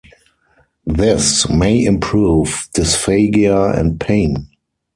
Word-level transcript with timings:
This 0.87 1.47
may 1.47 1.85
improve 1.85 2.67
dysphagia 2.73 3.77
and 3.77 3.99
pain. 3.99 4.49